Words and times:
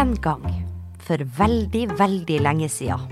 En 0.00 0.14
gang, 0.14 0.44
for 1.04 1.20
veldig, 1.36 1.82
veldig 1.98 2.38
lenge 2.40 2.70
siden. 2.72 3.02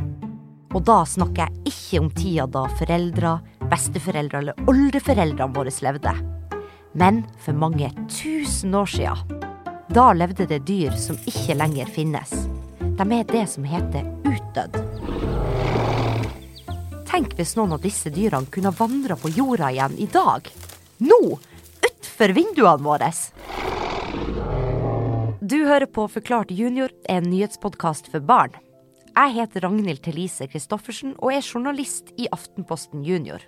Og 0.73 0.87
da 0.89 1.03
snakker 1.05 1.43
jeg 1.43 1.73
ikke 1.75 2.01
om 2.01 2.07
tida 2.17 2.47
da 2.49 2.63
foreldre, 2.79 3.33
besteforeldre 3.69 4.41
eller 4.41 4.63
oldeforeldrene 4.73 5.53
våre 5.53 5.75
levde. 5.85 6.15
Men 6.97 7.21
for 7.45 7.61
mange 7.61 7.91
tusen 8.09 8.73
år 8.73 8.89
siden. 8.89 9.37
Da 9.93 10.07
levde 10.17 10.49
det 10.49 10.63
dyr 10.65 10.97
som 10.97 11.21
ikke 11.29 11.59
lenger 11.61 11.93
finnes. 11.93 12.33
De 12.81 13.09
er 13.19 13.29
det 13.35 13.45
som 13.53 13.69
heter 13.69 14.09
utdødd. 14.25 14.81
Tenk 17.13 17.37
hvis 17.37 17.53
noen 17.61 17.77
av 17.77 17.85
disse 17.85 18.09
dyrene 18.17 18.49
kunne 18.49 18.73
vandra 18.73 19.21
på 19.21 19.35
jorda 19.37 19.75
igjen 19.77 20.01
i 20.01 20.09
dag. 20.09 20.49
Nå! 21.05 21.21
Utfor 21.85 22.33
vinduene 22.33 22.81
våre! 22.81 23.13
Du 25.49 25.63
hører 25.65 25.87
på 25.89 26.03
Forklart 26.13 26.51
junior, 26.53 26.91
en 27.09 27.25
nyhetspodkast 27.25 28.11
for 28.13 28.21
barn. 28.21 28.53
Jeg 29.15 29.33
heter 29.33 29.65
Ragnhild 29.65 30.03
Thelise 30.05 30.45
Christoffersen 30.45 31.15
og 31.23 31.31
er 31.33 31.47
journalist 31.47 32.11
i 32.21 32.27
Aftenposten 32.37 33.01
Junior. 33.07 33.41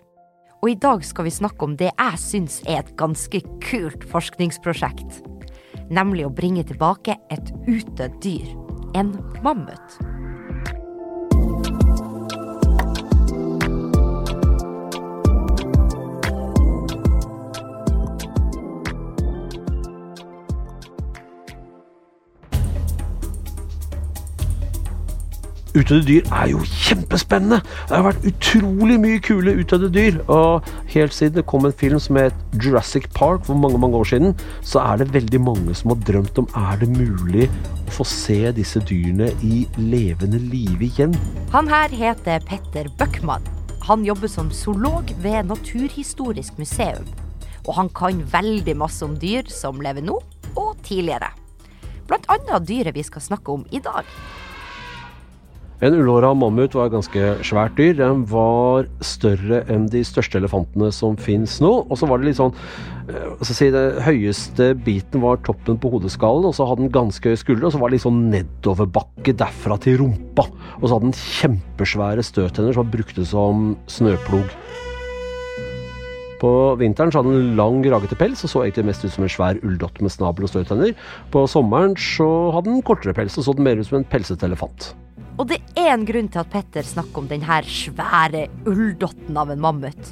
Og 0.63 0.71
i 0.71 0.79
dag 0.81 1.05
skal 1.05 1.29
vi 1.29 1.35
snakke 1.35 1.67
om 1.67 1.75
det 1.77 1.91
jeg 1.91 2.23
syns 2.23 2.57
er 2.65 2.81
et 2.81 2.95
ganske 2.97 3.43
kult 3.67 4.07
forskningsprosjekt. 4.15 5.21
Nemlig 5.93 6.25
å 6.25 6.33
bringe 6.33 6.65
tilbake 6.65 7.19
et 7.37 7.53
utdødd 7.69 8.17
dyr. 8.25 8.49
En 8.97 9.13
mammut. 9.45 10.01
Utdødde 25.81 26.05
dyr 26.05 26.27
er 26.37 26.49
jo 26.51 26.59
kjempespennende! 26.61 27.63
Det 27.89 27.95
har 27.97 28.03
vært 28.05 28.25
utrolig 28.29 28.99
mye 29.01 29.21
kule 29.25 29.55
utdødde 29.63 29.89
dyr. 29.95 30.19
Og 30.29 30.67
helt 30.93 31.15
siden 31.17 31.39
det 31.39 31.47
kom 31.49 31.65
en 31.65 31.73
film 31.73 32.01
som 32.03 32.19
het 32.21 32.37
Jurassic 32.61 33.07
Park 33.17 33.47
for 33.47 33.57
mange 33.57 33.81
mange 33.81 33.97
år 33.97 34.11
siden, 34.11 34.35
så 34.61 34.83
er 34.83 35.01
det 35.01 35.15
veldig 35.15 35.41
mange 35.41 35.77
som 35.79 35.95
har 35.95 36.03
drømt 36.05 36.41
om 36.43 36.51
er 36.59 36.83
det 36.83 36.91
mulig 36.93 37.47
å 37.87 37.95
få 37.97 38.05
se 38.05 38.53
disse 38.59 38.83
dyrene 38.91 39.31
i 39.47 39.63
levende 39.79 40.43
live 40.51 40.85
igjen. 40.91 41.17
Han 41.55 41.71
her 41.73 41.89
heter 42.03 42.45
Petter 42.51 42.93
Bøckmann. 43.01 43.47
Han 43.89 44.05
jobber 44.05 44.29
som 44.29 44.53
zoolog 44.53 45.15
ved 45.25 45.49
Naturhistorisk 45.49 46.61
museum. 46.61 47.09
Og 47.65 47.73
han 47.79 47.89
kan 47.97 48.21
veldig 48.33 48.77
masse 48.77 49.01
om 49.07 49.17
dyr 49.17 49.49
som 49.49 49.81
lever 49.81 50.05
nå 50.05 50.21
og 50.61 50.77
tidligere. 50.85 51.33
Blant 52.11 52.29
annet 52.29 52.69
dyret 52.69 52.97
vi 52.99 53.07
skal 53.07 53.25
snakke 53.25 53.57
om 53.57 53.65
i 53.73 53.81
dag. 53.81 54.05
En 55.81 55.95
ullhåra 55.97 56.35
mammut 56.37 56.75
var 56.77 56.91
ganske 56.93 57.35
svært 57.47 57.79
dyr. 57.79 57.95
Den 57.97 58.27
var 58.29 58.85
større 59.01 59.63
enn 59.73 59.87
de 59.89 60.03
største 60.05 60.37
elefantene 60.37 60.91
som 60.93 61.17
fins 61.17 61.57
nå. 61.65 61.71
Og 61.89 61.97
så 61.97 62.09
var 62.11 62.21
det 62.21 62.29
litt 62.29 62.41
sånn 62.41 62.53
så 63.41 63.55
si, 63.57 63.71
Den 63.73 63.97
høyeste 64.05 64.69
biten 64.84 65.23
var 65.25 65.41
toppen 65.43 65.81
på 65.81 65.91
hodeskallen, 65.95 66.45
og 66.47 66.55
så 66.55 66.67
hadde 66.69 66.84
den 66.84 66.93
ganske 66.95 67.33
høye 67.33 67.41
skuldre, 67.41 67.67
og 67.67 67.75
så 67.75 67.81
var 67.81 67.91
det 67.91 67.97
litt 67.97 68.05
sånn 68.05 68.21
nedoverbakke 68.31 69.34
derfra 69.41 69.81
til 69.83 69.99
rumpa. 70.03 70.47
Og 70.78 70.84
så 70.84 70.95
hadde 70.95 71.09
den 71.09 71.19
kjempesvære 71.19 72.27
støttenner 72.28 72.77
som 72.77 72.84
var 72.84 72.93
brukte 72.93 73.27
som 73.27 73.73
snøplog. 73.91 74.53
På 76.41 76.53
vinteren 76.81 77.11
så 77.12 77.21
hadde 77.21 77.34
den 77.34 77.56
lang, 77.59 77.83
ragete 77.93 78.17
pels 78.17 78.47
og 78.47 78.53
så 78.53 78.62
egentlig 78.65 78.87
mest 78.93 79.05
ut 79.05 79.12
som 79.12 79.27
en 79.27 79.33
svær 79.33 79.61
ulldott 79.61 80.01
med 80.01 80.12
snabel 80.12 80.47
og 80.47 80.53
støttenner. 80.55 80.95
På 81.34 81.45
sommeren 81.51 81.99
så 82.01 82.29
hadde 82.55 82.73
den 82.73 82.85
kortere 82.87 83.17
pels 83.17 83.37
og 83.37 83.45
så 83.45 83.57
den 83.57 83.67
mer 83.67 83.81
ut 83.81 83.91
som 83.91 84.01
en 84.01 84.09
pelset 84.09 84.47
elefant. 84.47 84.93
Og 85.41 85.47
det 85.49 85.56
er 85.78 85.95
en 85.95 86.03
grunn 86.05 86.27
til 86.28 86.43
at 86.43 86.51
Petter 86.53 86.84
snakker 86.84 87.23
om 87.23 87.28
denne 87.31 87.62
svære 87.65 88.43
ulldotten 88.69 89.39
av 89.41 89.49
en 89.49 89.62
mammut. 89.65 90.11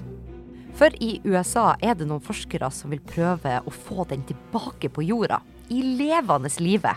For 0.78 0.94
i 1.05 1.19
USA 1.27 1.75
er 1.84 1.99
det 1.99 2.06
noen 2.09 2.25
forskere 2.25 2.71
som 2.72 2.94
vil 2.94 3.03
prøve 3.05 3.59
å 3.61 3.72
få 3.75 4.06
den 4.09 4.22
tilbake 4.25 4.89
på 4.89 5.05
jorda. 5.05 5.43
I 5.69 5.83
levende 5.99 6.49
live. 6.65 6.94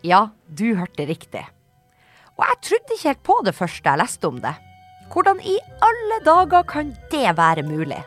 Ja, 0.00 0.30
du 0.48 0.70
hørte 0.78 1.04
riktig. 1.04 1.44
Og 2.38 2.46
jeg 2.46 2.60
trodde 2.64 2.96
ikke 2.96 3.08
helt 3.10 3.22
på 3.28 3.38
det 3.44 3.56
første 3.58 3.90
jeg 3.90 4.00
leste 4.00 4.32
om 4.32 4.40
det. 4.40 4.54
Hvordan 5.12 5.44
i 5.44 5.58
alle 5.84 6.20
dager 6.24 6.64
kan 6.64 6.94
det 7.12 7.36
være 7.36 7.66
mulig? 7.68 8.00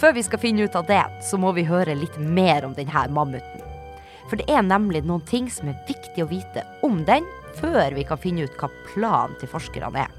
Før 0.00 0.16
vi 0.16 0.24
skal 0.24 0.40
finne 0.40 0.64
ut 0.64 0.80
av 0.80 0.88
det, 0.88 1.02
så 1.28 1.36
må 1.36 1.52
vi 1.56 1.68
høre 1.68 1.98
litt 1.98 2.16
mer 2.16 2.64
om 2.64 2.72
denne 2.78 3.04
mammuten. 3.12 3.65
For 4.26 4.40
det 4.40 4.48
er 4.50 4.64
nemlig 4.66 5.04
noen 5.06 5.22
ting 5.28 5.46
som 5.52 5.70
er 5.70 5.78
viktig 5.86 6.24
å 6.24 6.30
vite 6.30 6.64
om 6.86 7.04
den, 7.06 7.26
før 7.60 7.94
vi 7.96 8.04
kan 8.06 8.20
finne 8.20 8.46
ut 8.46 8.56
hva 8.60 8.68
planen 8.90 9.36
til 9.40 9.50
forskerne 9.52 10.06
er. 10.06 10.12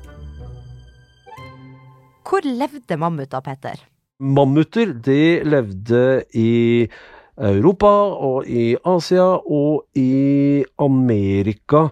Hvor 2.28 2.44
levde 2.44 2.97
mammuter, 3.00 3.44
Petter? 3.44 3.84
Mammuter 4.19 4.96
de 5.06 5.44
levde 5.46 6.01
i 6.35 6.88
Europa 7.38 7.91
og 8.28 8.47
i 8.50 8.72
Asia 8.81 9.28
og 9.38 10.00
i 10.00 10.63
Amerika 10.81 11.88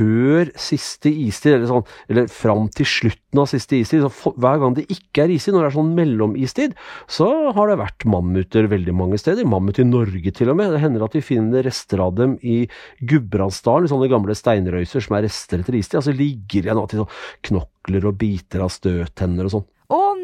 før 0.00 0.50
siste 0.58 1.10
istid, 1.12 1.54
eller, 1.58 1.68
sånn, 1.68 1.88
eller 2.10 2.28
fram 2.32 2.68
til 2.72 2.88
slutten 2.88 3.42
av 3.42 3.48
siste 3.50 3.80
istid. 3.80 4.06
For, 4.16 4.36
hver 4.40 4.60
gang 4.62 4.76
det 4.78 4.86
ikke 4.92 5.24
er 5.24 5.34
istid, 5.34 5.54
når 5.54 5.66
det 5.66 5.70
er 5.70 5.76
sånn 5.76 5.92
mellomistid, 5.98 6.76
så 7.10 7.28
har 7.56 7.70
det 7.70 7.80
vært 7.82 8.06
mammuter 8.08 8.70
veldig 8.70 8.94
mange 8.96 9.20
steder. 9.20 9.48
Mammut 9.48 9.80
i 9.82 9.86
Norge 9.88 10.32
til 10.36 10.52
og 10.52 10.60
med. 10.60 10.72
Det 10.74 10.82
hender 10.84 11.04
at 11.06 11.16
vi 11.18 11.24
finner 11.24 11.66
rester 11.66 12.02
av 12.04 12.14
dem 12.18 12.38
i 12.40 12.62
Gudbrandsdalen, 13.00 13.90
sånne 13.90 14.10
gamle 14.12 14.36
steinrøyser 14.38 15.04
som 15.04 15.18
er 15.18 15.26
rester 15.28 15.60
etter 15.60 15.76
istid. 15.78 16.00
Altså 16.00 16.16
ligger 16.16 16.70
igjen 16.70 16.86
til 16.90 17.04
sånn 17.04 17.20
knokler 17.50 18.08
og 18.08 18.18
biter 18.20 18.64
av 18.64 18.72
støttenner 18.72 19.50
og 19.50 19.58
sånn. 19.58 19.68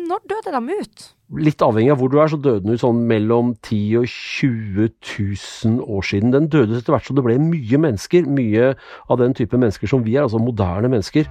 Når 0.07 0.23
døde 0.31 0.53
de 0.55 0.75
ut? 0.79 1.05
Litt 1.43 1.63
avhengig 1.65 1.91
av 1.91 1.99
hvor 1.99 2.11
du 2.13 2.21
er, 2.21 2.31
så 2.31 2.39
døde 2.39 2.63
den 2.63 2.77
ut 2.77 2.83
sånn 2.83 3.01
mellom 3.11 3.55
10 3.59 3.97
og 3.99 4.07
20 4.07 4.91
000 5.03 5.81
år 5.83 6.07
siden. 6.07 6.35
Den 6.35 6.47
døde 6.53 6.79
etter 6.79 6.95
hvert 6.95 7.09
som 7.09 7.19
det 7.19 7.25
ble 7.27 7.39
mye 7.43 7.81
mennesker. 7.83 8.29
Mye 8.31 8.69
av 9.11 9.19
den 9.19 9.35
type 9.35 9.59
mennesker 9.59 9.91
som 9.91 10.05
vi 10.07 10.15
er, 10.15 10.29
altså 10.29 10.39
moderne 10.43 10.93
mennesker. 10.93 11.27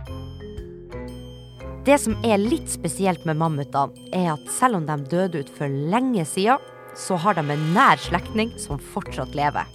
Det 1.85 1.95
som 2.01 2.17
er 2.25 2.41
litt 2.41 2.67
spesielt 2.73 3.23
med 3.29 3.39
mammutene, 3.39 3.95
er 4.11 4.33
at 4.33 4.51
selv 4.51 4.81
om 4.81 4.89
de 4.89 4.97
døde 5.13 5.45
ut 5.45 5.53
for 5.55 5.69
lenge 5.69 6.25
siden, 6.27 6.59
så 6.95 7.15
har 7.19 7.37
de 7.37 7.45
en 7.45 7.65
nær 7.75 7.99
slektning 8.01 8.51
som 8.59 8.81
fortsatt 8.91 9.35
lever. 9.37 9.69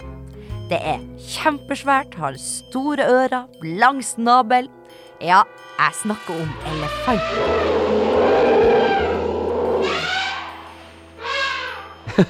Det 0.69 0.77
er 0.77 1.01
kjempesvært, 1.31 2.13
har 2.21 2.37
store 2.41 3.07
ører, 3.07 3.49
lang 3.81 4.03
snabel. 4.05 4.69
Ja, 5.21 5.43
jeg 5.79 5.99
snakker 6.03 6.45
om 6.45 6.55
elefant. 6.75 8.00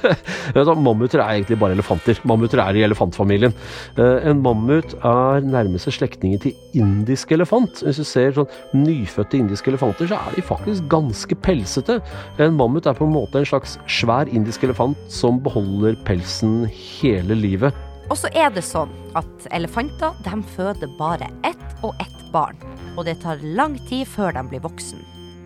Mammuter 0.86 1.20
er 1.20 1.36
egentlig 1.36 1.58
bare 1.60 1.76
elefanter. 1.76 2.18
Mammuter 2.28 2.62
er 2.62 2.78
i 2.78 2.84
elefantfamilien. 2.86 3.54
Eh, 3.98 4.28
en 4.30 4.42
mammut 4.44 4.94
er 4.98 5.44
nærmeste 5.44 5.92
slektninger 5.94 6.42
til 6.42 6.78
indisk 6.78 7.32
elefant. 7.36 7.82
Hvis 7.84 8.00
du 8.00 8.06
ser 8.08 8.34
sånn 8.36 8.50
nyfødte 8.76 9.38
indiske 9.40 9.72
elefanter, 9.72 10.10
så 10.10 10.18
er 10.18 10.36
de 10.36 10.44
faktisk 10.46 10.88
ganske 10.92 11.38
pelsete. 11.44 12.00
En 12.42 12.58
mammut 12.58 12.86
er 12.86 12.98
på 12.98 13.06
en 13.08 13.14
måte 13.14 13.40
en 13.40 13.48
slags 13.48 13.78
svær 13.90 14.30
indisk 14.32 14.66
elefant 14.66 14.98
som 15.12 15.40
beholder 15.42 15.98
pelsen 16.08 16.62
hele 16.72 17.38
livet. 17.38 17.76
Og 18.10 18.18
så 18.18 18.28
er 18.36 18.50
det 18.52 18.64
sånn 18.66 18.90
at 19.16 19.46
elefanter 19.56 20.16
de 20.24 20.42
føder 20.56 20.90
bare 20.98 21.30
ett 21.48 21.84
og 21.86 21.96
ett 22.02 22.20
barn. 22.34 22.58
Og 22.96 23.06
det 23.08 23.20
tar 23.22 23.40
lang 23.56 23.78
tid 23.88 24.08
før 24.08 24.34
de 24.36 24.44
blir 24.50 24.64
voksen. 24.64 25.00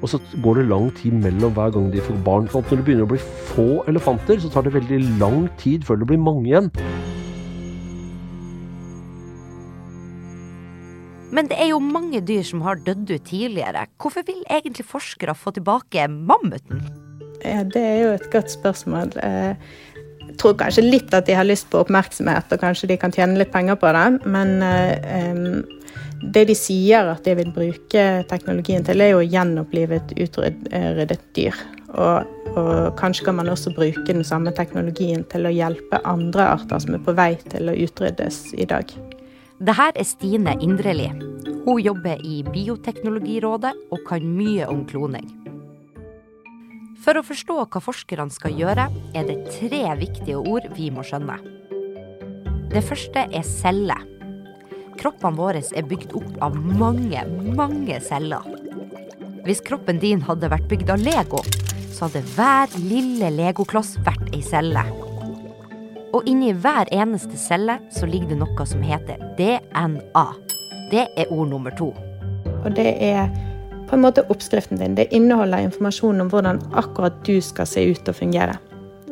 Og 0.04 0.10
så 0.12 0.20
går 0.44 0.60
det 0.60 0.68
lang 0.68 0.90
tid 0.98 1.14
mellom 1.24 1.54
hver 1.56 1.72
gang 1.72 1.88
de 1.92 2.02
får 2.04 2.18
barn. 2.26 2.48
For 2.52 2.60
når 2.60 2.82
det 2.82 2.86
begynner 2.88 3.06
å 3.06 3.12
bli 3.14 3.20
få 3.52 3.68
elefanter, 3.88 4.40
så 4.42 4.50
tar 4.52 4.66
det 4.66 4.74
veldig 4.76 5.00
lang 5.20 5.46
tid 5.60 5.86
før 5.88 6.02
det 6.02 6.10
blir 6.10 6.20
mange 6.20 6.50
igjen. 6.50 6.70
Men 11.36 11.48
det 11.50 11.56
er 11.60 11.72
jo 11.72 11.80
mange 11.82 12.20
dyr 12.24 12.44
som 12.46 12.62
har 12.64 12.78
dødd 12.84 13.10
ut 13.10 13.24
tidligere. 13.28 13.86
Hvorfor 14.00 14.24
vil 14.28 14.44
egentlig 14.52 14.86
forskere 14.88 15.34
få 15.36 15.52
tilbake 15.56 16.06
mammuten? 16.08 16.84
Ja, 17.42 17.60
det 17.64 17.82
er 17.82 17.98
jo 18.00 18.12
et 18.16 18.30
godt 18.32 18.52
spørsmål. 18.52 19.12
Jeg 19.16 20.36
tror 20.40 20.56
kanskje 20.60 20.84
litt 20.86 21.12
at 21.16 21.28
de 21.28 21.36
har 21.36 21.46
lyst 21.48 21.68
på 21.72 21.80
oppmerksomhet, 21.82 22.52
og 22.52 22.62
kanskje 22.62 22.88
de 22.92 22.96
kan 23.00 23.12
tjene 23.12 23.36
litt 23.40 23.52
penger 23.52 23.76
på 23.80 23.92
det. 23.96 24.06
Men 24.28 24.56
det 26.22 26.46
de 26.48 26.54
sier 26.56 27.10
at 27.10 27.24
de 27.26 27.34
vil 27.38 27.52
bruke 27.54 28.04
teknologien 28.30 28.84
til, 28.86 29.02
er 29.02 29.12
jo 29.12 29.20
å 29.20 29.26
gjenopplive 29.26 29.98
et 30.00 30.14
utryddet 30.26 31.24
dyr. 31.36 31.56
Og, 31.96 32.28
og, 32.52 32.72
kanskje 32.98 33.28
kan 33.28 33.38
man 33.38 33.50
også 33.52 33.72
bruke 33.76 34.04
den 34.08 34.24
samme 34.26 34.52
teknologien 34.56 35.24
til 35.32 35.48
å 35.48 35.52
hjelpe 35.52 36.02
andre 36.08 36.50
arter 36.56 36.82
som 36.82 36.96
er 36.96 37.04
på 37.04 37.14
vei 37.16 37.34
til 37.52 37.70
å 37.70 37.76
utryddes 37.86 38.40
i 38.56 38.68
dag. 38.68 38.90
Det 39.56 39.76
her 39.76 39.96
er 39.96 40.04
Stine 40.04 40.56
Indreli. 40.60 41.08
Hun 41.66 41.80
jobber 41.80 42.20
i 42.24 42.42
Bioteknologirådet 42.44 43.72
og 43.90 44.04
kan 44.08 44.26
mye 44.36 44.68
om 44.68 44.84
kloning. 44.88 45.30
For 47.04 47.16
å 47.16 47.24
forstå 47.24 47.60
hva 47.62 47.80
forskerne 47.82 48.34
skal 48.34 48.56
gjøre, 48.58 48.88
er 49.14 49.28
det 49.28 49.38
tre 49.60 49.84
viktige 50.00 50.40
ord 50.40 50.66
vi 50.76 50.90
må 50.90 51.04
skjønne. 51.06 51.38
Det 52.72 52.82
første 52.84 53.28
er 53.30 53.46
celler. 53.46 54.15
Kroppene 54.96 55.36
våre 55.36 55.60
er 55.60 55.86
bygd 55.86 56.14
opp 56.16 56.36
av 56.44 56.56
mange, 56.56 57.22
mange 57.56 57.98
celler. 58.04 58.44
Hvis 59.46 59.62
kroppen 59.66 60.00
din 60.02 60.22
hadde 60.26 60.50
vært 60.50 60.68
bygd 60.70 60.90
av 60.90 61.02
Lego, 61.04 61.42
så 61.94 62.08
hadde 62.08 62.24
hver 62.34 62.72
lille 62.82 63.30
legokloss 63.34 63.94
vært 64.06 64.32
ei 64.34 64.42
celle. 64.44 64.82
Og 66.16 66.26
inni 66.28 66.52
hver 66.56 66.88
eneste 66.94 67.38
celle 67.40 67.78
så 67.92 68.08
ligger 68.08 68.32
det 68.32 68.40
noe 68.40 68.66
som 68.68 68.82
heter 68.84 69.20
DNA. 69.38 70.26
Det 70.92 71.06
er 71.06 71.32
ord 71.34 71.50
nummer 71.52 71.74
to. 71.76 71.92
Og 72.64 72.70
det 72.76 72.96
er 73.04 73.28
på 73.86 73.94
en 73.94 74.02
måte 74.02 74.24
oppskriften 74.32 74.80
din. 74.80 74.96
Det 74.98 75.10
inneholder 75.14 75.66
informasjon 75.66 76.24
om 76.24 76.30
hvordan 76.32 76.62
akkurat 76.74 77.18
du 77.26 77.36
skal 77.44 77.68
se 77.70 77.84
ut 77.92 78.08
og 78.10 78.18
fungere. 78.18 78.56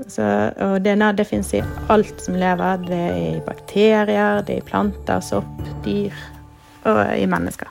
Så, 0.09 0.25
og 0.61 0.83
DNA 0.85 1.13
det 1.17 1.27
finnes 1.29 1.53
i 1.57 1.63
alt 1.93 2.21
som 2.23 2.37
lever. 2.39 2.85
Det 2.85 2.99
er 2.99 3.23
i 3.37 3.45
bakterier, 3.47 4.43
det 4.45 4.59
er 4.59 4.63
i 4.63 4.67
planter, 4.69 5.23
sopp, 5.25 5.65
dyr 5.87 6.15
og 6.85 7.01
i 7.17 7.25
mennesker. 7.31 7.71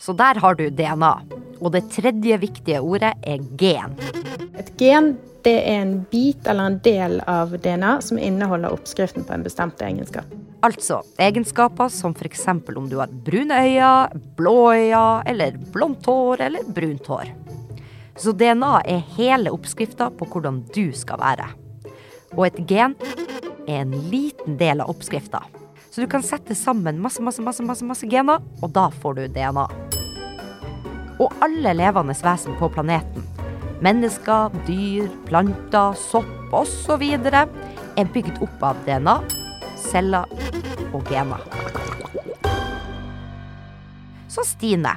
Så 0.00 0.14
der 0.16 0.40
har 0.40 0.56
du 0.56 0.68
DNA. 0.70 1.14
Og 1.60 1.72
det 1.74 1.88
tredje 1.92 2.38
viktige 2.40 2.80
ordet 2.80 3.14
er 3.28 3.42
gen. 3.60 3.96
Et 4.60 4.70
gen 4.80 5.14
det 5.44 5.56
er 5.56 5.80
en 5.80 5.92
bit 6.10 6.46
eller 6.48 6.68
en 6.68 6.78
del 6.84 7.20
av 7.30 7.54
DNA 7.64 7.94
som 8.04 8.18
inneholder 8.20 8.74
oppskriften 8.76 9.24
på 9.24 9.32
en 9.32 9.44
bestemt 9.44 9.80
egenskap. 9.80 10.28
Altså 10.60 10.98
egenskaper 11.20 11.88
som 11.88 12.12
f.eks. 12.12 12.44
om 12.52 12.88
du 12.90 12.98
har 13.00 13.12
brune 13.24 13.56
øyne, 13.56 14.20
blå 14.36 14.56
øyne, 14.74 15.22
eller 15.26 15.56
blondt 15.72 16.04
hår 16.04 16.44
eller 16.48 16.66
brunt 16.76 17.08
hår. 17.08 17.32
Så 18.16 18.32
DNA 18.32 18.80
er 18.84 19.06
hele 19.16 19.52
oppskrifta 19.54 20.10
på 20.10 20.28
hvordan 20.30 20.62
du 20.74 20.90
skal 20.96 21.20
være. 21.20 21.48
Og 22.36 22.46
et 22.48 22.60
gen 22.68 22.96
er 23.66 23.82
en 23.82 23.94
liten 24.10 24.58
del 24.60 24.82
av 24.82 24.90
oppskrifta. 24.92 25.42
Så 25.90 26.04
du 26.04 26.06
kan 26.10 26.22
sette 26.22 26.54
sammen 26.54 27.00
masse, 27.02 27.22
masse, 27.22 27.42
masse, 27.42 27.64
masse, 27.66 27.86
masse 27.86 28.06
gener, 28.10 28.42
og 28.62 28.70
da 28.76 28.88
får 29.02 29.18
du 29.18 29.24
DNA. 29.34 29.66
Og 31.20 31.42
alle 31.44 31.74
levende 31.74 32.14
vesen 32.14 32.54
på 32.60 32.70
planeten, 32.72 33.26
mennesker, 33.82 34.54
dyr, 34.68 35.10
planter, 35.26 35.98
sopp 35.98 36.54
osv., 36.54 37.02
er 37.98 38.12
bygd 38.14 38.38
opp 38.44 38.62
av 38.64 38.78
DNA, 38.86 39.16
celler 39.82 40.30
og 40.94 41.02
gener. 41.10 41.42
Så 44.30 44.46
Stine, 44.46 44.94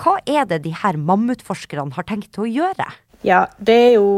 hva 0.00 0.18
er 0.26 0.46
det 0.48 0.62
de 0.64 0.72
her 0.76 0.96
mammutforskerne 0.96 1.94
har 1.96 2.06
tenkt 2.08 2.38
å 2.40 2.48
gjøre? 2.48 2.88
Ja, 3.26 3.46
det 3.58 3.76
er 3.78 3.92
jo 3.98 4.08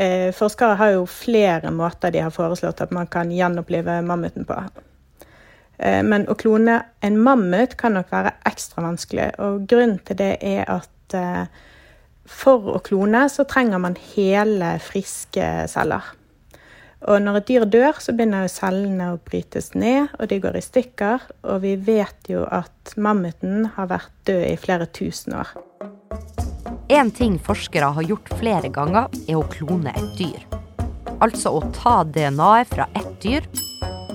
eh, 0.00 0.30
Forskere 0.36 0.78
har 0.80 0.94
jo 0.94 1.04
flere 1.10 1.72
måter 1.74 2.14
de 2.14 2.22
har 2.24 2.32
foreslått 2.34 2.80
at 2.84 2.94
man 2.94 3.10
kan 3.10 3.32
gjenopplive 3.32 4.00
mammuten 4.06 4.46
på. 4.48 4.56
Eh, 5.78 6.00
men 6.06 6.26
å 6.30 6.36
klone 6.38 6.80
en 7.04 7.20
mammut 7.20 7.76
kan 7.80 7.96
nok 7.98 8.12
være 8.14 8.34
ekstra 8.48 8.86
vanskelig. 8.86 9.30
Og 9.44 9.66
grunnen 9.68 10.00
til 10.06 10.20
det 10.20 10.32
er 10.40 10.64
at 10.70 11.18
eh, 11.18 11.46
for 12.24 12.76
å 12.76 12.82
klone 12.84 13.26
så 13.28 13.44
trenger 13.48 13.82
man 13.82 13.98
hele, 14.14 14.76
friske 14.80 15.68
celler. 15.70 16.14
Og 17.04 17.20
når 17.20 17.42
et 17.42 17.48
dyr 17.50 17.64
dør, 17.68 17.98
så 18.00 18.14
begynner 18.16 18.46
jo 18.46 18.52
cellene 18.54 19.10
å 19.12 19.20
brytes 19.20 19.74
ned, 19.76 20.08
og 20.16 20.30
de 20.30 20.38
går 20.40 20.56
i 20.56 20.64
stykker. 20.64 21.26
Og 21.52 21.60
vi 21.64 21.74
vet 21.76 22.30
jo 22.32 22.46
at 22.48 22.94
mammuten 22.96 23.68
har 23.76 23.90
vært 23.90 24.12
død 24.28 24.44
i 24.48 24.56
flere 24.60 24.88
tusen 24.96 25.36
år. 25.36 25.52
En 26.92 27.12
ting 27.12 27.36
forskere 27.40 27.92
har 27.96 28.08
gjort 28.08 28.32
flere 28.40 28.72
ganger, 28.72 29.12
er 29.28 29.36
å 29.36 29.46
klone 29.52 29.92
et 29.92 30.16
dyr. 30.16 30.44
Altså 31.24 31.52
å 31.56 31.62
ta 31.76 32.02
DNA-et 32.08 32.72
fra 32.72 32.88
ett 32.96 33.12
dyr 33.22 33.48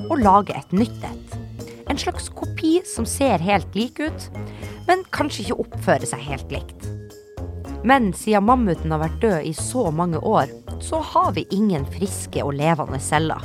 og 0.10 0.22
lage 0.22 0.58
et 0.58 0.74
nytt 0.74 1.06
et. 1.06 1.38
En 1.90 1.98
slags 1.98 2.30
kopi 2.34 2.80
som 2.86 3.06
ser 3.10 3.42
helt 3.42 3.78
lik 3.78 4.02
ut, 4.02 4.30
men 4.90 5.06
kanskje 5.14 5.46
ikke 5.46 5.62
oppfører 5.66 6.10
seg 6.10 6.26
helt 6.26 6.54
likt. 6.54 6.90
Men 7.84 8.12
siden 8.14 8.44
mammuten 8.44 8.92
har 8.92 9.00
vært 9.00 9.22
død 9.22 9.46
i 9.48 9.54
så 9.56 9.88
mange 9.96 10.20
år, 10.20 10.52
så 10.84 11.00
har 11.14 11.32
vi 11.38 11.46
ingen 11.56 11.86
friske 11.88 12.44
og 12.44 12.58
levende 12.60 13.00
celler. 13.00 13.44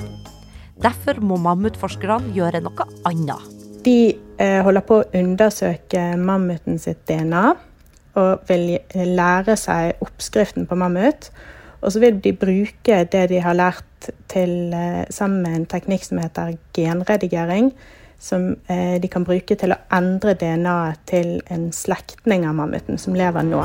Derfor 0.82 1.20
må 1.22 1.38
mammutforskerne 1.38 2.34
gjøre 2.34 2.64
noe 2.64 2.86
annet. 3.06 3.50
De 3.84 4.14
eh, 4.42 4.60
holder 4.64 4.82
på 4.88 4.98
å 5.00 5.08
undersøke 5.14 6.02
mammuten 6.18 6.80
sitt 6.82 7.04
DNA 7.06 7.52
og 8.18 8.46
vil 8.48 8.78
lære 9.14 9.56
seg 9.58 10.02
oppskriften 10.02 10.66
på 10.70 10.78
mammut. 10.78 11.28
Og 11.84 11.92
så 11.92 12.00
vil 12.02 12.18
de 12.24 12.32
bruke 12.34 13.02
det 13.12 13.26
de 13.30 13.42
har 13.44 13.58
lært 13.58 14.08
til, 14.32 14.72
eh, 14.74 15.04
sammen 15.14 15.44
med 15.44 15.58
en 15.60 15.68
teknikk 15.70 16.08
som 16.08 16.18
heter 16.22 16.56
genredigering, 16.74 17.70
som 18.18 18.56
eh, 18.66 18.98
de 18.98 19.10
kan 19.12 19.26
bruke 19.26 19.54
til 19.54 19.76
å 19.76 19.78
endre 19.94 20.34
DNA-et 20.40 21.06
til 21.06 21.38
en 21.54 21.70
slektning 21.76 22.48
av 22.48 22.58
mammuten 22.58 22.98
som 22.98 23.14
lever 23.14 23.46
nå. 23.46 23.62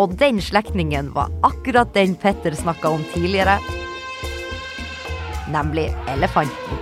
Og 0.00 0.14
den 0.18 0.40
slektningen 0.40 1.10
var 1.12 1.32
akkurat 1.44 1.92
den 1.94 2.14
Petter 2.16 2.54
snakka 2.56 2.94
om 2.94 3.04
tidligere, 3.12 3.58
nemlig 5.52 5.90
elefanten. 6.08 6.80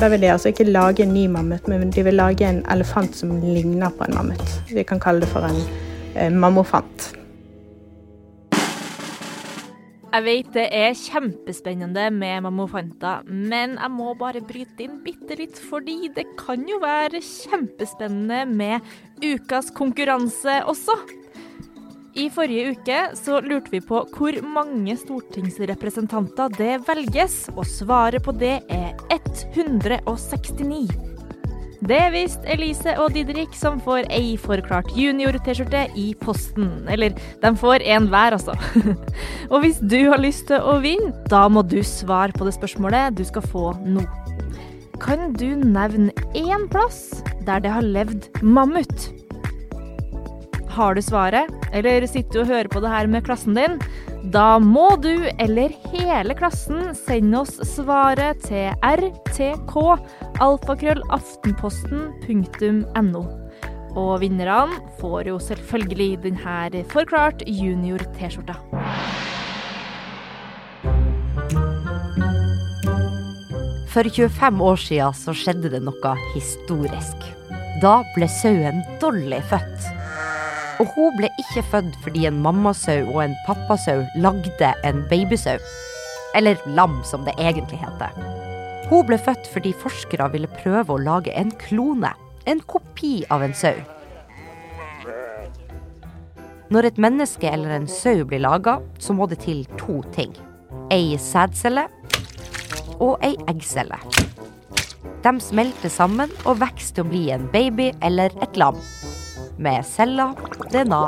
Da 0.00 0.08
vil 0.08 0.22
de 0.22 0.32
altså 0.32 0.48
ikke 0.50 0.64
lage 0.64 1.04
en 1.04 1.14
ny 1.14 1.26
mammut, 1.28 1.68
men 1.68 1.92
de 1.92 2.02
vil 2.02 2.16
lage 2.16 2.48
en 2.48 2.62
elefant 2.72 3.14
som 3.14 3.34
ligner 3.44 3.92
på 3.94 4.06
en 4.08 4.16
mammut. 4.16 4.52
Vi 4.72 4.82
kan 4.88 5.00
kalle 5.00 5.20
det 5.20 5.28
for 5.28 5.44
en 5.44 5.58
eh, 6.16 6.32
mammofant. 6.32 7.10
Jeg 10.10 10.24
vet 10.26 10.48
det 10.56 10.64
er 10.74 10.96
kjempespennende 10.98 12.08
med 12.10 12.40
mammofanter, 12.42 13.28
men 13.28 13.76
jeg 13.78 13.92
må 13.94 14.16
bare 14.18 14.40
bryte 14.42 14.82
inn 14.82 14.98
bitte 15.04 15.36
litt, 15.38 15.60
fordi 15.70 16.08
det 16.16 16.24
kan 16.40 16.64
jo 16.66 16.80
være 16.82 17.20
kjempespennende 17.22 18.42
med 18.50 18.90
ukas 19.22 19.70
konkurranse 19.76 20.62
også. 20.66 20.96
I 22.18 22.26
forrige 22.34 22.72
uke 22.74 23.02
så 23.14 23.38
lurte 23.44 23.70
vi 23.70 23.80
på 23.84 24.00
hvor 24.16 24.36
mange 24.42 24.96
stortingsrepresentanter 24.98 26.50
det 26.56 26.80
velges, 26.88 27.44
og 27.54 27.68
svaret 27.68 28.24
på 28.24 28.34
det 28.34 28.56
er 28.66 28.96
169. 29.14 30.90
Det 31.80 32.00
visste 32.12 32.44
Elise 32.50 32.92
og 33.00 33.14
Didrik, 33.14 33.54
som 33.56 33.78
får 33.80 34.10
ei 34.12 34.34
forklart 34.36 34.90
junior-T-skjorte 34.98 35.86
i 35.96 36.10
posten. 36.20 36.68
Eller, 36.92 37.14
de 37.40 37.52
får 37.56 37.86
en 37.94 38.10
hver, 38.12 38.36
altså. 38.36 38.52
og 39.52 39.62
hvis 39.64 39.80
du 39.80 40.02
har 40.10 40.20
lyst 40.20 40.50
til 40.50 40.60
å 40.60 40.76
vinne, 40.84 41.14
da 41.32 41.46
må 41.48 41.62
du 41.64 41.78
svare 41.86 42.36
på 42.36 42.44
det 42.44 42.58
spørsmålet 42.58 43.16
du 43.16 43.24
skal 43.24 43.46
få 43.48 43.70
nå. 43.86 44.04
Kan 45.00 45.32
du 45.40 45.54
nevne 45.56 46.12
én 46.36 46.68
plass 46.68 47.22
der 47.46 47.64
det 47.64 47.72
har 47.72 47.86
levd 47.86 48.28
mammut? 48.44 49.08
Har 50.70 50.94
du 50.94 51.02
svaret, 51.02 51.50
eller 51.74 52.06
sitter 52.06 52.32
du 52.32 52.40
og 52.44 52.50
hører 52.52 52.68
på 52.70 52.80
det 52.82 52.90
her 52.92 53.06
med 53.10 53.24
klassen 53.26 53.54
din? 53.58 53.78
Da 54.30 54.58
må 54.62 54.96
du, 55.02 55.26
eller 55.42 55.70
hele 55.90 56.34
klassen, 56.38 56.94
sende 56.94 57.40
oss 57.40 57.58
svaret 57.66 58.38
til 58.46 58.70
rtk 58.84 59.74
alfakrøllaftenposten.no. 60.44 63.22
Og 63.98 64.20
vinnerne 64.22 64.78
får 65.00 65.20
jo 65.32 65.38
selvfølgelig 65.42 66.22
denne 66.22 66.84
Forklart 66.92 67.42
junior-T-skjorta. 67.48 68.54
For 73.90 74.06
25 74.06 74.60
år 74.62 74.78
siden 74.78 75.14
så 75.18 75.34
skjedde 75.34 75.66
det 75.72 75.80
noe 75.82 76.12
historisk. 76.36 77.24
Da 77.82 78.04
ble 78.14 78.28
sauen 78.30 78.84
Dolly 79.02 79.40
født. 79.50 79.99
Og 80.80 80.88
hun 80.96 81.16
ble 81.18 81.28
ikke 81.42 81.62
født 81.70 81.96
fordi 82.00 82.24
en 82.28 82.40
mammasau 82.40 83.10
og 83.12 83.22
en 83.26 83.36
pappasau 83.46 84.02
lagde 84.16 84.72
en 84.88 85.02
babysau. 85.10 85.60
Eller 86.36 86.60
lam, 86.66 87.00
som 87.04 87.26
det 87.26 87.34
egentlig 87.38 87.80
heter. 87.82 88.16
Hun 88.88 89.04
ble 89.06 89.18
født 89.20 89.48
fordi 89.52 89.74
forskere 89.76 90.30
ville 90.32 90.50
prøve 90.62 90.94
å 90.94 91.02
lage 91.02 91.34
en 91.36 91.52
klone. 91.60 92.14
En 92.48 92.62
kopi 92.64 93.20
av 93.30 93.44
en 93.44 93.54
sau. 93.54 93.76
Når 96.70 96.86
et 96.86 97.00
menneske 97.02 97.50
eller 97.50 97.74
en 97.74 97.88
sau 97.90 98.24
blir 98.24 98.40
laga, 98.40 98.78
så 99.02 99.12
må 99.12 99.26
det 99.26 99.40
til 99.44 99.64
to 99.78 100.00
ting. 100.14 100.32
Ei 100.94 101.18
sædcelle 101.18 101.88
og 103.02 103.18
ei 103.26 103.34
eggcelle. 103.50 103.98
De 105.20 105.32
smelter 105.42 105.92
sammen 105.92 106.30
og 106.46 106.62
vokser 106.62 106.94
til 106.96 107.04
å 107.04 107.10
bli 107.10 107.24
en 107.34 107.48
baby 107.52 107.90
eller 108.06 108.32
et 108.40 108.56
lam. 108.56 108.78
Med 109.60 109.84
celler, 109.84 110.32
DNA 110.72 111.00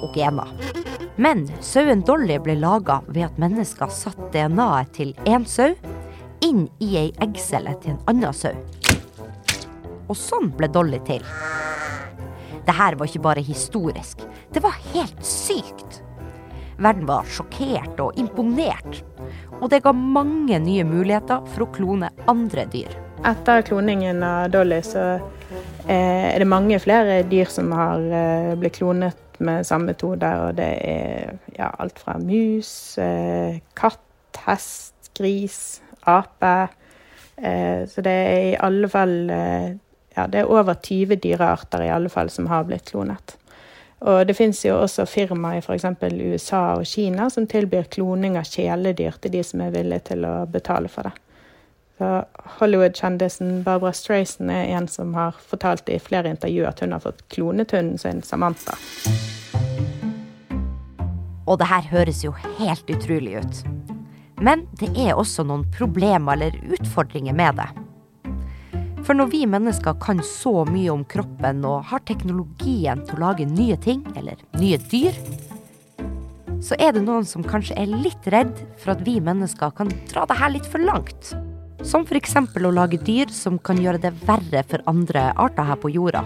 og 0.00 0.14
gener. 0.16 0.48
Men 1.20 1.42
sauen 1.60 2.00
Dolly 2.06 2.38
ble 2.40 2.54
laga 2.56 3.02
ved 3.08 3.26
at 3.26 3.40
mennesker 3.42 3.90
satte 3.92 4.30
DNA-et 4.32 4.94
til 4.96 5.10
én 5.28 5.44
sau 5.44 5.74
inn 6.46 6.64
i 6.80 6.94
ei 6.96 7.10
eggcelle 7.20 7.74
til 7.82 7.96
en 7.96 8.00
annen 8.08 8.32
sau. 8.32 8.54
Og 10.08 10.16
sånn 10.16 10.48
ble 10.56 10.70
Dolly 10.72 11.02
til. 11.04 11.24
Det 12.64 12.76
her 12.76 12.96
var 12.96 13.10
ikke 13.10 13.26
bare 13.28 13.44
historisk. 13.44 14.24
Det 14.54 14.62
var 14.64 14.78
helt 14.94 15.20
sykt. 15.24 16.00
Verden 16.78 17.04
var 17.10 17.28
sjokkert 17.28 18.00
og 18.00 18.16
imponert. 18.16 19.02
Og 19.58 19.68
det 19.68 19.82
ga 19.84 19.92
mange 19.92 20.60
nye 20.62 20.86
muligheter 20.86 21.44
for 21.52 21.66
å 21.66 21.72
klone 21.76 22.08
andre 22.30 22.64
dyr. 22.72 22.94
etter 23.26 23.62
kloningen 23.66 24.22
av 24.22 24.50
Dolly 24.54 24.78
så 24.82 25.18
er 25.94 26.38
det 26.42 26.48
mange 26.48 26.78
flere 26.82 27.22
dyr 27.28 27.50
som 27.52 27.72
har 27.72 28.02
eh, 28.12 28.52
blitt 28.60 28.76
klonet 28.76 29.40
med 29.44 29.66
samme 29.66 29.92
metode. 29.92 30.28
Og 30.44 30.56
det 30.58 30.68
er 30.84 31.34
ja, 31.56 31.70
alt 31.78 31.98
fra 32.02 32.18
mus, 32.22 32.98
eh, 32.98 33.60
katt, 33.78 34.04
hest, 34.46 35.12
gris, 35.18 35.80
ape. 36.06 36.68
Eh, 37.36 37.84
så 37.88 38.04
det 38.04 38.14
er 38.14 38.38
i 38.52 38.56
alle 38.68 38.88
fall 38.90 39.30
eh, 39.30 39.68
ja, 40.16 40.26
det 40.26 40.42
er 40.42 40.50
over 40.50 40.74
20 40.74 41.20
dyrearter 41.22 41.84
i 41.84 41.92
alle 41.94 42.10
fall 42.10 42.30
som 42.30 42.48
har 42.50 42.66
blitt 42.66 42.90
klonet. 42.90 43.36
Og 43.98 44.26
det 44.26 44.36
fins 44.38 44.60
jo 44.64 44.76
også 44.78 45.06
firmaer 45.10 45.58
i 45.58 45.62
f.eks. 45.62 45.86
USA 46.22 46.62
og 46.78 46.86
Kina 46.86 47.26
som 47.30 47.48
tilbyr 47.50 47.88
kloning 47.90 48.36
av 48.38 48.46
kjæledyr 48.46 49.18
til 49.22 49.34
de 49.34 49.42
som 49.46 49.62
er 49.64 49.74
villige 49.74 50.12
til 50.12 50.26
å 50.26 50.34
betale 50.50 50.90
for 50.90 51.08
det. 51.08 51.14
Hollywood-kjendisen 52.58 53.62
Barbara 53.66 53.92
Strayson 53.92 54.50
er 54.50 54.70
en 54.76 54.88
som 54.88 55.14
har 55.18 55.36
fortalt 55.50 55.88
i 55.90 55.98
flere 56.02 56.30
intervjuer 56.30 56.70
at 56.70 56.80
hun 56.84 56.94
har 56.94 57.02
fått 57.02 57.24
klonet 57.34 57.74
hunden 57.74 57.98
sin 57.98 58.22
Samantha. 58.22 58.76
Og 61.48 61.58
det 61.58 61.68
her 61.70 61.90
høres 61.90 62.22
jo 62.24 62.34
helt 62.58 62.90
utrolig 62.92 63.38
ut. 63.40 63.60
Men 64.38 64.66
det 64.78 64.92
er 65.00 65.18
også 65.18 65.42
noen 65.48 65.64
problemer 65.74 66.36
eller 66.36 66.76
utfordringer 66.76 67.34
med 67.34 67.58
det. 67.58 67.68
For 69.06 69.16
når 69.16 69.30
vi 69.32 69.46
mennesker 69.48 69.96
kan 70.02 70.20
så 70.26 70.66
mye 70.68 70.92
om 70.92 71.04
kroppen 71.08 71.64
og 71.64 71.86
har 71.88 72.02
teknologien 72.06 73.00
til 73.08 73.16
å 73.16 73.22
lage 73.30 73.48
nye 73.48 73.78
ting, 73.80 74.02
eller 74.20 74.36
nye 74.60 74.76
dyr, 74.90 75.16
så 76.60 76.76
er 76.76 76.92
det 76.92 77.06
noen 77.06 77.24
som 77.24 77.46
kanskje 77.46 77.78
er 77.80 77.88
litt 77.88 78.28
redd 78.34 78.52
for 78.76 78.92
at 78.92 79.04
vi 79.06 79.16
mennesker 79.22 79.72
kan 79.78 79.90
dra 80.10 80.26
det 80.28 80.36
her 80.36 80.52
litt 80.52 80.68
for 80.68 80.82
langt. 80.84 81.32
Som 81.86 82.02
f.eks. 82.02 82.34
å 82.36 82.70
lage 82.74 82.98
dyr 82.98 83.30
som 83.30 83.58
kan 83.62 83.78
gjøre 83.78 84.00
det 84.02 84.10
verre 84.26 84.64
for 84.66 84.82
andre 84.90 85.28
arter 85.38 85.68
her 85.68 85.78
på 85.78 85.92
jorda. 85.94 86.24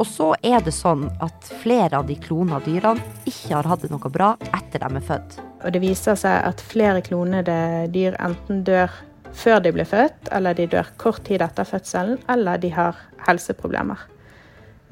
Og 0.00 0.06
så 0.08 0.30
er 0.42 0.62
det 0.64 0.72
sånn 0.74 1.04
at 1.22 1.50
flere 1.60 2.00
av 2.00 2.08
de 2.08 2.16
klona 2.16 2.58
dyrene 2.64 3.02
ikke 3.28 3.52
har 3.54 3.68
hatt 3.68 3.84
det 3.84 3.92
noe 3.92 4.10
bra 4.10 4.32
etter 4.48 4.80
de 4.80 4.88
er 4.98 5.04
født. 5.06 5.36
Og 5.62 5.74
det 5.74 5.82
viser 5.84 6.16
seg 6.18 6.38
at 6.48 6.64
flere 6.64 7.02
klonede 7.04 7.56
dyr 7.92 8.16
enten 8.18 8.64
dør 8.66 8.90
før 9.36 9.60
de 9.64 9.72
blir 9.76 9.88
født, 9.88 10.32
eller 10.32 10.56
de 10.56 10.66
dør 10.72 10.88
kort 11.00 11.22
tid 11.28 11.44
etter 11.44 11.68
fødselen, 11.68 12.18
eller 12.32 12.60
de 12.60 12.72
har 12.72 12.98
helseproblemer. 13.28 14.08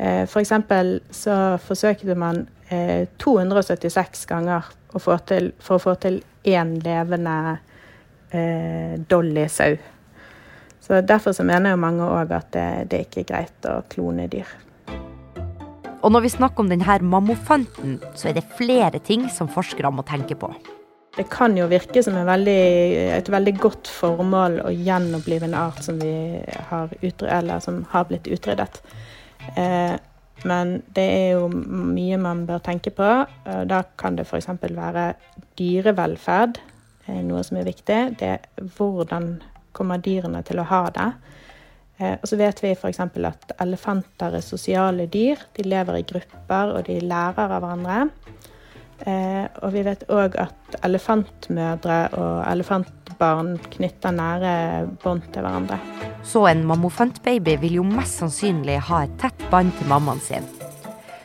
For 0.01 0.41
F.eks. 0.41 0.53
så 1.13 1.35
forsøkte 1.61 2.15
man 2.17 2.47
276 3.21 4.23
eh, 4.25 4.29
ganger 4.31 4.71
til, 5.29 5.51
for 5.61 5.77
å 5.77 5.83
få 5.83 5.97
til 6.01 6.23
én 6.49 6.79
levende 6.85 7.59
eh, 8.31 8.99
Dolly-sau. 9.11 9.77
Så 10.81 11.01
Derfor 11.07 11.33
så 11.37 11.45
mener 11.47 11.75
jo 11.75 11.83
mange 11.83 12.07
òg 12.09 12.33
at 12.35 12.51
det, 12.57 12.91
det 12.91 13.05
ikke 13.07 13.23
er 13.23 13.31
greit 13.31 13.69
å 13.69 13.81
klone 13.93 14.27
dyr. 14.33 14.49
Og 16.01 16.13
når 16.15 16.25
vi 16.25 16.33
snakker 16.33 16.65
om 16.65 16.71
denne 16.71 16.97
mammofanten, 17.05 17.99
så 18.17 18.31
er 18.31 18.39
det 18.39 18.49
flere 18.57 18.99
ting 19.05 19.29
som 19.33 19.51
forskere 19.53 19.93
må 19.93 20.05
tenke 20.09 20.35
på. 20.39 20.49
Det 21.17 21.27
kan 21.29 21.57
jo 21.59 21.67
virke 21.69 22.03
som 22.07 22.15
veldig, 22.15 22.61
et 23.19 23.29
veldig 23.29 23.55
godt 23.61 23.91
formål 23.91 24.61
å 24.63 24.71
gjenopplive 24.73 25.49
en 25.49 25.57
art 25.59 25.83
som, 25.85 25.99
har, 26.71 26.95
utredet, 27.03 27.59
som 27.65 27.83
har, 27.91 28.07
blitt 28.09 28.31
utryddet. 28.31 28.81
Eh, 29.59 29.99
men 30.49 30.79
det 30.97 31.05
er 31.05 31.29
jo 31.35 31.51
mye 31.51 32.17
man 32.21 32.47
bør 32.49 32.63
tenke 32.65 32.95
på. 32.97 33.09
Da 33.45 33.83
kan 34.01 34.17
det 34.17 34.25
f.eks. 34.25 34.49
være 34.63 35.11
dyrevelferd, 35.61 36.63
noe 37.27 37.43
som 37.47 37.59
er 37.61 37.69
viktig. 37.69 38.01
Det 38.21 38.31
er 38.37 38.71
hvordan 38.77 39.35
kommer 39.77 40.03
dyrene 40.03 40.43
til 40.47 40.61
å 40.63 40.69
ha 40.71 40.83
det. 40.95 41.11
Eh, 42.01 42.17
og 42.17 42.27
så 42.29 42.39
vet 42.41 42.63
vi 42.65 42.73
f.eks. 42.75 43.01
at 43.01 43.55
elefanter 43.61 44.39
er 44.39 44.45
sosiale 44.45 45.07
dyr. 45.11 45.41
De 45.57 45.67
lever 45.67 46.01
i 46.01 46.07
grupper, 46.09 46.77
og 46.77 46.87
de 46.89 47.01
lærer 47.05 47.57
av 47.57 47.61
hverandre. 47.61 48.01
Eh, 49.01 49.47
og 49.65 49.73
vi 49.73 49.85
vet 49.87 50.03
òg 50.13 50.37
at 50.41 50.81
elefantmødre 50.85 52.01
og 52.21 52.41
elefantbarn 52.51 53.55
knytter 53.73 54.13
nære 54.13 54.55
bånd 55.05 55.25
til 55.33 55.47
hverandre. 55.47 55.81
Så 56.25 56.45
en 56.51 56.67
mammofantbaby 56.69 57.57
vil 57.63 57.79
jo 57.81 57.87
mest 57.87 58.21
sannsynlig 58.21 58.77
ha 58.91 59.05
et 59.07 59.15
tett 59.23 59.47
bånd 59.53 59.73
til 59.79 59.89
mammaen 59.93 60.21
sin. 60.25 60.49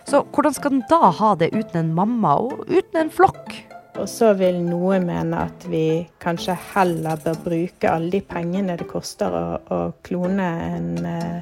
Så 0.06 0.22
hvordan 0.32 0.54
skal 0.56 0.75
den 0.75 0.86
da 0.88 1.10
ha 1.18 1.34
det 1.36 1.51
uten 1.56 1.82
en 1.82 1.96
mamma 1.98 2.38
og 2.46 2.68
uten 2.70 3.01
en 3.01 3.12
flokk? 3.12 3.58
Og 3.96 4.10
så 4.12 4.34
vil 4.36 4.58
noen 4.60 5.06
mene 5.08 5.46
at 5.48 5.66
vi 5.72 6.04
kanskje 6.24 6.58
heller 6.74 7.20
bør 7.24 7.38
bruke 7.46 7.92
alle 7.92 8.12
de 8.18 8.22
pengene 8.28 8.75
det 8.75 8.88
koster 8.90 9.32
å, 9.32 9.46
å 9.72 9.80
klone 10.06 10.48
en 10.75 10.90
eh, 11.08 11.38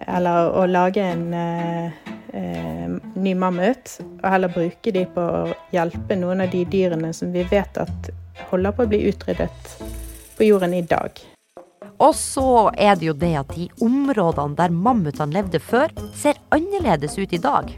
Eller 0.00 0.54
å 0.56 0.62
lage 0.70 1.02
en 1.04 1.26
eh, 1.36 1.98
eh, 2.32 2.94
ny 3.20 3.34
mammut, 3.36 3.98
og 4.22 4.24
heller 4.32 4.54
bruke 4.54 4.94
de 4.94 5.02
på 5.12 5.20
å 5.20 5.42
hjelpe 5.74 6.16
noen 6.16 6.40
av 6.46 6.54
de 6.54 6.62
dyrene 6.64 7.12
som 7.12 7.34
vi 7.34 7.44
vet 7.50 7.76
at 7.82 8.08
holder 8.48 8.72
på 8.72 8.86
å 8.86 8.90
bli 8.90 9.02
utryddet 9.10 9.76
på 10.38 10.48
jorden 10.48 10.72
i 10.74 10.80
dag. 10.88 11.20
Og 12.00 12.16
så 12.16 12.70
er 12.80 12.96
det 12.96 13.10
jo 13.10 13.16
det 13.20 13.34
at 13.42 13.52
de 13.52 13.68
områdene 13.84 14.56
der 14.56 14.72
mammutene 14.72 15.36
levde 15.36 15.60
før, 15.60 15.92
ser 16.16 16.40
annerledes 16.54 17.18
ut 17.20 17.36
i 17.36 17.42
dag. 17.44 17.68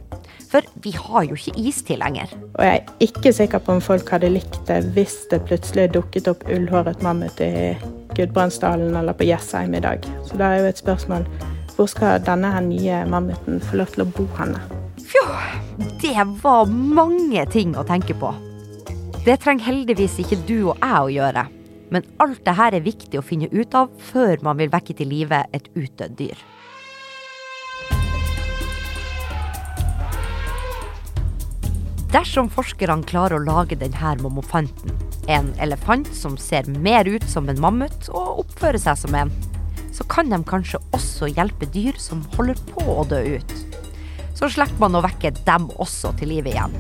For 0.52 0.66
vi 0.84 0.92
har 0.92 1.24
jo 1.24 1.36
ikke 1.38 1.54
istid 1.56 1.96
lenger. 2.02 2.32
Og 2.58 2.64
jeg 2.66 2.82
er 2.82 3.06
ikke 3.06 3.32
sikker 3.32 3.62
på 3.64 3.78
om 3.78 3.80
folk 3.80 4.10
hadde 4.12 4.28
likt 4.34 4.58
det 4.68 4.82
hvis 4.92 5.22
det 5.30 5.40
plutselig 5.48 5.88
dukket 5.94 6.28
opp 6.28 6.44
ullhåret 6.52 7.00
mammut 7.04 7.40
i 7.40 7.72
Gudbrandsdalen 8.12 8.92
eller 9.00 9.16
på 9.16 9.24
Jessheim 9.24 9.72
i 9.74 9.80
dag. 9.80 10.04
Så 10.28 10.36
da 10.36 10.52
er 10.52 10.60
jo 10.60 10.68
et 10.74 10.82
spørsmål 10.82 11.24
hvor 11.72 11.88
skal 11.88 12.20
denne 12.20 12.50
her 12.52 12.60
nye 12.66 13.00
mammuten 13.08 13.62
få 13.64 13.80
lov 13.80 13.94
til 13.94 14.04
å 14.04 14.10
bo 14.12 14.26
henne? 14.36 14.60
Fjo, 15.00 15.24
det 16.02 16.28
var 16.42 16.68
mange 16.68 17.46
ting 17.52 17.72
å 17.72 17.86
tenke 17.88 18.12
på. 18.20 18.34
Det 19.24 19.38
trenger 19.40 19.70
heldigvis 19.70 20.18
ikke 20.20 20.42
du 20.44 20.56
og 20.74 20.76
jeg 20.76 21.00
å 21.00 21.12
gjøre. 21.16 21.48
Men 21.92 22.04
alt 22.24 22.44
det 22.44 22.58
her 22.58 22.76
er 22.76 22.84
viktig 22.84 23.20
å 23.20 23.24
finne 23.24 23.48
ut 23.52 23.74
av 23.76 23.88
før 24.12 24.40
man 24.44 24.60
vil 24.60 24.72
vekke 24.72 24.96
til 25.00 25.08
live 25.12 25.44
et 25.56 25.72
utdødd 25.72 26.16
dyr. 26.20 26.44
Dersom 32.12 32.50
forskerne 32.52 33.06
klarer 33.08 33.38
å 33.38 33.44
lage 33.46 33.78
denne 33.80 34.16
mammofanten. 34.20 34.92
en 35.28 35.52
elefant 35.62 36.08
som 36.12 36.36
ser 36.36 36.66
mer 36.66 37.06
ut 37.06 37.22
som 37.30 37.48
en 37.48 37.60
mammut 37.60 38.08
og 38.10 38.42
oppfører 38.42 38.78
seg 38.82 38.98
som 38.98 39.14
en, 39.14 39.30
så 39.94 40.04
kan 40.10 40.28
de 40.28 40.42
kanskje 40.44 40.80
også 40.92 41.30
hjelpe 41.30 41.68
dyr 41.72 41.96
som 41.96 42.24
holder 42.34 42.58
på 42.72 42.82
å 42.82 43.04
dø 43.08 43.38
ut. 43.38 43.54
Så 44.34 44.50
slipper 44.50 44.82
man 44.82 44.98
å 44.98 45.04
vekke 45.06 45.30
dem 45.46 45.70
også 45.78 46.12
til 46.18 46.34
live 46.34 46.50
igjen. 46.50 46.74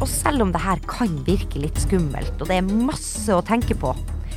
Og 0.00 0.08
selv 0.10 0.42
om 0.42 0.52
det 0.52 0.60
her 0.60 0.82
kan 0.90 1.14
virke 1.24 1.62
litt 1.62 1.78
skummelt, 1.80 2.34
og 2.40 2.50
det 2.50 2.58
er 2.58 2.68
masse 2.90 3.32
å 3.32 3.44
tenke 3.46 3.78
på, 3.78 3.94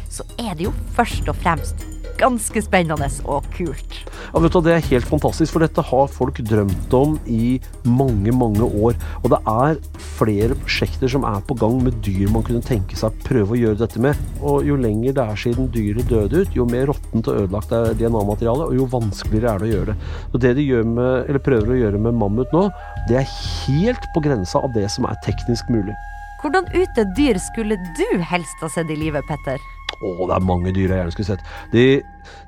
så 0.08 0.24
er 0.38 0.56
det 0.56 0.70
jo 0.70 0.76
først 0.96 1.28
og 1.28 1.36
fremst 1.42 1.84
ganske 2.22 2.64
spennende 2.64 3.10
og 3.26 3.44
kult. 3.58 4.07
Ja, 4.34 4.42
vet 4.44 4.54
du, 4.54 4.62
Det 4.62 4.74
er 4.74 4.90
helt 4.90 5.08
fantastisk, 5.08 5.54
for 5.54 5.64
dette 5.64 5.84
har 5.84 6.08
folk 6.12 6.42
drømt 6.44 6.94
om 6.94 7.16
i 7.26 7.60
mange, 7.86 8.34
mange 8.36 8.66
år. 8.66 8.98
Og 9.24 9.30
det 9.32 9.40
er 9.48 9.80
flere 10.18 10.58
prosjekter 10.64 11.12
som 11.12 11.24
er 11.28 11.40
på 11.48 11.56
gang 11.58 11.80
med 11.84 12.02
dyr 12.06 12.28
man 12.34 12.44
kunne 12.44 12.66
tenke 12.66 12.98
seg 13.00 13.16
prøve 13.28 13.56
å 13.56 13.60
gjøre 13.62 13.80
dette 13.80 14.02
med. 14.04 14.20
Og 14.42 14.68
jo 14.68 14.76
lenger 14.80 15.16
det 15.16 15.24
er 15.24 15.40
siden 15.40 15.72
dyret 15.74 16.10
døde 16.12 16.44
ut, 16.44 16.56
jo 16.56 16.68
mer 16.68 16.90
råttent 16.92 17.32
og 17.32 17.44
ødelagt 17.44 17.72
er 17.76 17.96
DNA-materialet, 18.00 18.68
og 18.68 18.76
jo 18.76 18.90
vanskeligere 18.92 19.54
er 19.54 19.64
det 19.64 19.70
å 19.70 19.74
gjøre 19.76 19.94
det. 19.94 20.12
Og 20.34 20.44
det 20.44 20.54
de 20.60 20.68
med, 20.88 21.42
prøver 21.48 21.74
å 21.74 21.80
gjøre 21.80 22.04
med 22.04 22.20
mammut 22.20 22.54
nå, 22.56 22.68
det 23.08 23.22
er 23.22 23.34
helt 23.68 24.12
på 24.14 24.24
grensa 24.26 24.62
av 24.64 24.74
det 24.76 24.88
som 24.92 25.08
er 25.08 25.18
teknisk 25.26 25.72
mulig. 25.72 25.96
Hvordan 26.42 26.68
ute 26.76 27.06
dyr 27.18 27.40
skulle 27.42 27.80
du 27.98 28.20
helst 28.22 28.62
ha 28.62 28.70
sett 28.70 28.92
i 28.94 28.98
livet, 29.00 29.26
Petter? 29.30 29.62
Å, 29.98 30.10
det 30.28 30.36
er 30.36 30.44
mange 30.46 30.74
dyr 30.76 30.92
jeg 30.92 31.00
gjerne 31.00 31.14
skulle 31.16 31.32
sett. 31.32 31.48
De, 31.72 31.86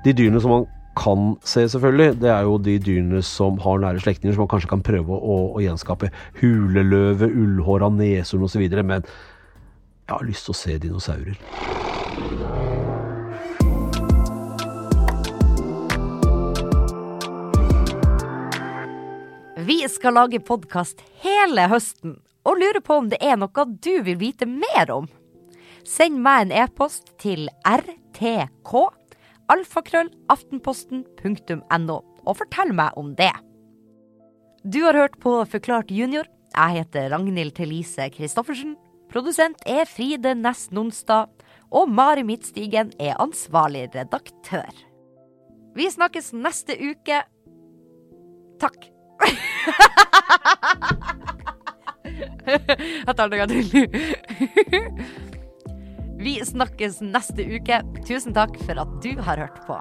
de, 0.05 0.13
dyrene 0.13 0.41
som 0.43 0.53
man 0.53 0.67
kan 0.99 1.33
se, 1.47 1.63
selvfølgelig, 1.69 2.19
det 2.21 2.29
er 2.33 2.43
jo 2.47 2.57
de 2.59 2.75
dyrene 2.83 3.21
som 3.23 3.59
har 3.63 3.79
nære 3.79 4.03
slektninger, 4.03 4.35
som 4.35 4.43
man 4.43 4.51
kanskje 4.51 4.71
kan 4.73 4.83
prøve 4.83 5.15
å, 5.15 5.37
å 5.55 5.63
gjenskape. 5.63 6.11
Huleløve, 6.41 7.29
ullhåra, 7.29 7.89
neshorn 7.93 8.47
osv. 8.47 8.65
Men 8.83 9.05
jeg 10.09 10.15
har 10.15 10.27
lyst 10.27 10.49
til 10.49 10.55
å 10.55 10.59
se 10.59 10.77
dinosaurer. 10.83 11.39
Vi 19.69 19.83
skal 19.91 20.15
lage 20.17 20.39
podkast 20.41 21.03
hele 21.23 21.67
høsten 21.69 22.17
og 22.47 22.57
lurer 22.57 22.81
på 22.81 22.95
om 23.03 23.09
det 23.11 23.19
er 23.21 23.37
noe 23.37 23.65
du 23.69 23.99
vil 24.07 24.17
vite 24.19 24.47
mer 24.49 24.89
om. 24.91 25.09
Send 25.85 26.19
meg 26.25 26.47
en 26.47 26.55
e-post 26.65 27.13
til 27.21 27.47
rtk 27.67 28.73
alfakrøllaftenposten.no 29.53 31.97
og 32.25 32.37
fortell 32.37 32.73
meg 32.75 32.89
om 32.99 33.15
det. 33.17 33.33
Du 34.63 34.83
har 34.83 34.93
hørt 34.97 35.19
på 35.23 35.45
Forklart 35.49 35.91
junior. 35.91 36.23
Jeg 36.55 36.71
heter 36.81 37.09
Ragnhild 37.13 37.51
Thelise 37.55 38.09
Christoffersen. 38.13 38.75
Produsent 39.09 39.57
er 39.65 39.85
Fride 39.89 40.35
Næss 40.35 40.71
Nonstad. 40.75 41.25
Og 41.71 41.89
Mari 41.89 42.23
Midtstigen 42.25 42.91
er 42.99 43.21
ansvarlig 43.21 43.89
redaktør. 43.93 44.69
Vi 45.77 45.89
snakkes 45.89 46.33
neste 46.33 46.73
uke. 46.81 47.21
Takk. 48.59 48.89
Jeg 52.49 53.13
tar 53.15 53.27
det 53.29 53.33
en 53.33 53.39
gang 53.39 53.49
til. 53.49 53.65
Vi 56.19 56.35
snakkes 56.43 56.97
neste 56.99 57.45
uke. 57.47 57.79
Tusen 58.03 58.35
takk 58.35 58.57
for 58.65 58.81
at 58.81 58.95
du 58.99 59.13
har 59.23 59.39
hørt 59.39 59.61
på. 59.63 59.77